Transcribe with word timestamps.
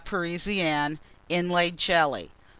Parisienne. 0.03 0.97
Inlaid 1.29 1.77
Jelly. 1.77 2.31